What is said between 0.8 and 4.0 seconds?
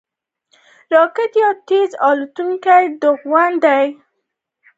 راکټ یو تېز الوتونکی توغندی دی